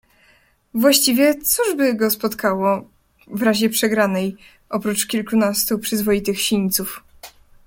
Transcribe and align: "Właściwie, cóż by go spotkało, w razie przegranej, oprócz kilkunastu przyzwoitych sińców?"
"Właściwie, 0.73 1.41
cóż 1.41 1.75
by 1.77 1.93
go 1.95 2.09
spotkało, 2.09 2.89
w 3.27 3.41
razie 3.41 3.69
przegranej, 3.69 4.37
oprócz 4.69 5.07
kilkunastu 5.07 5.79
przyzwoitych 5.79 6.41
sińców?" 6.41 7.03